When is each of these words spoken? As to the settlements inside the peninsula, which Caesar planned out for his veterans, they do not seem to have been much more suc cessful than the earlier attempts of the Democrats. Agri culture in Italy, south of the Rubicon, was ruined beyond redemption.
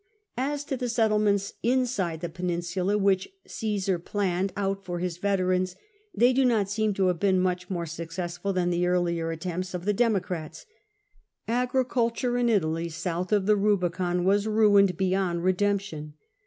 As 0.39 0.63
to 0.63 0.75
the 0.75 0.89
settlements 0.89 1.53
inside 1.61 2.21
the 2.21 2.27
peninsula, 2.29 2.97
which 2.97 3.29
Caesar 3.45 3.99
planned 3.99 4.51
out 4.57 4.83
for 4.83 4.97
his 4.97 5.17
veterans, 5.19 5.75
they 6.11 6.33
do 6.33 6.43
not 6.43 6.71
seem 6.71 6.95
to 6.95 7.05
have 7.05 7.19
been 7.19 7.39
much 7.39 7.69
more 7.69 7.85
suc 7.85 8.07
cessful 8.09 8.51
than 8.51 8.71
the 8.71 8.87
earlier 8.87 9.29
attempts 9.29 9.75
of 9.75 9.85
the 9.85 9.93
Democrats. 9.93 10.65
Agri 11.47 11.85
culture 11.85 12.35
in 12.35 12.49
Italy, 12.49 12.89
south 12.89 13.31
of 13.31 13.45
the 13.45 13.55
Rubicon, 13.55 14.23
was 14.23 14.47
ruined 14.47 14.97
beyond 14.97 15.43
redemption. 15.43 16.15